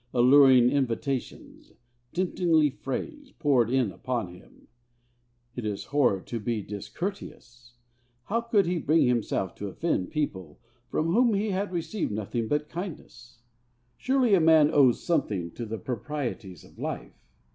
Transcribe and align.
Alluring 0.15 0.71
invitations, 0.71 1.73
temptingly 2.11 2.71
phrased, 2.71 3.37
poured 3.37 3.69
in 3.69 3.91
upon 3.91 4.29
him. 4.33 4.67
It 5.55 5.63
is 5.63 5.85
horrid 5.93 6.25
to 6.25 6.39
be 6.39 6.63
discourteous! 6.63 7.75
How 8.23 8.41
could 8.41 8.65
he 8.65 8.79
bring 8.79 9.05
himself 9.05 9.53
to 9.57 9.67
offend 9.67 10.09
people 10.09 10.59
from 10.89 11.13
whom 11.13 11.35
he 11.35 11.51
had 11.51 11.71
received 11.71 12.11
nothing 12.11 12.47
but 12.47 12.67
kindness? 12.67 13.43
Surely 13.95 14.33
a 14.33 14.41
man 14.41 14.71
owes 14.73 15.03
something 15.03 15.51
to 15.51 15.67
the 15.67 15.77
proprieties 15.77 16.63
of 16.63 16.79
life! 16.79 17.21